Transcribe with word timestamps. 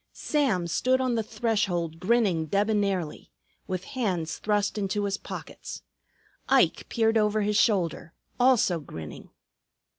Sam 0.13 0.65
stood 0.65 0.99
on 0.99 1.13
the 1.13 1.21
threshold 1.21 1.99
grinning 1.99 2.47
debonairly, 2.47 3.29
with 3.67 3.83
hands 3.83 4.39
thrust 4.39 4.79
into 4.79 5.03
his 5.05 5.17
pockets. 5.17 5.83
Ike 6.49 6.89
peered 6.89 7.19
over 7.19 7.41
his 7.41 7.57
shoulder, 7.57 8.11
also 8.39 8.79
grinning. 8.79 9.29